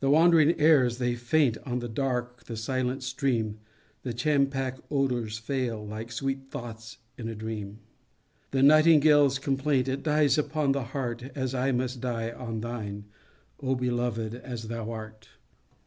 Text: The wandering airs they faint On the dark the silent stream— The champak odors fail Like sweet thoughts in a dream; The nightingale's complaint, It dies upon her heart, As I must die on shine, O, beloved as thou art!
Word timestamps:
The 0.00 0.08
wandering 0.08 0.58
airs 0.58 0.96
they 0.96 1.14
faint 1.14 1.58
On 1.66 1.80
the 1.80 1.88
dark 1.90 2.44
the 2.44 2.56
silent 2.56 3.02
stream— 3.02 3.58
The 4.04 4.14
champak 4.14 4.80
odors 4.90 5.36
fail 5.36 5.86
Like 5.86 6.10
sweet 6.12 6.46
thoughts 6.50 6.96
in 7.18 7.28
a 7.28 7.34
dream; 7.34 7.80
The 8.52 8.62
nightingale's 8.62 9.38
complaint, 9.38 9.86
It 9.86 10.02
dies 10.02 10.38
upon 10.38 10.72
her 10.72 10.80
heart, 10.80 11.24
As 11.34 11.54
I 11.54 11.72
must 11.72 12.00
die 12.00 12.30
on 12.32 12.62
shine, 12.62 13.04
O, 13.62 13.74
beloved 13.74 14.34
as 14.34 14.68
thou 14.68 14.90
art! 14.92 15.28